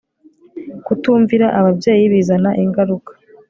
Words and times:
kutumvira 0.85 1.47
ababyeyi 1.59 2.05
bizana 2.11 2.49
ingaruka 2.63 3.11